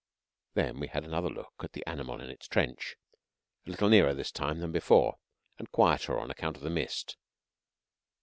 Then 0.55 0.79
we 0.79 0.87
had 0.87 1.03
another 1.05 1.29
look 1.29 1.53
at 1.59 1.73
the 1.73 1.85
animal 1.85 2.19
in 2.21 2.31
its 2.31 2.47
trench 2.47 2.95
a 3.67 3.69
little 3.69 3.87
nearer 3.87 4.15
this 4.15 4.31
time 4.31 4.57
than 4.57 4.71
before, 4.71 5.19
and 5.59 5.71
quieter 5.71 6.19
on 6.19 6.31
account 6.31 6.57
of 6.57 6.63
the 6.63 6.71
mist. 6.71 7.17